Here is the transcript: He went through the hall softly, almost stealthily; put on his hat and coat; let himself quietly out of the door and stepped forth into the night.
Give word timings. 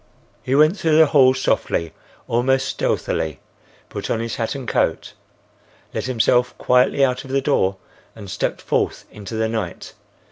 He 0.41 0.55
went 0.55 0.77
through 0.79 0.97
the 0.97 1.05
hall 1.05 1.35
softly, 1.35 1.93
almost 2.27 2.67
stealthily; 2.67 3.39
put 3.87 4.09
on 4.09 4.19
his 4.19 4.37
hat 4.37 4.55
and 4.55 4.67
coat; 4.67 5.13
let 5.93 6.05
himself 6.05 6.57
quietly 6.57 7.05
out 7.05 7.23
of 7.23 7.29
the 7.29 7.39
door 7.39 7.77
and 8.15 8.27
stepped 8.27 8.61
forth 8.63 9.05
into 9.11 9.35
the 9.35 9.47
night. 9.47 9.93